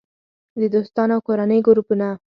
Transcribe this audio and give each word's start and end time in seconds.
-د 0.59 0.63
دوستانو 0.75 1.13
او 1.15 1.21
کورنۍ 1.27 1.59
ګروپونه 1.67 2.07